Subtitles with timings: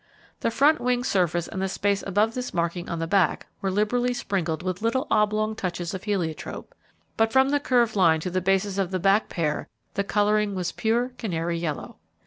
[0.39, 4.15] The front wing surface and the space above this marking on the back were liberally
[4.15, 6.73] sprinkled with little oblong touches of heliotrope;
[7.17, 10.71] but from the curved line to the bases of the back pair, the colouring was
[10.71, 11.97] pure canary yellow.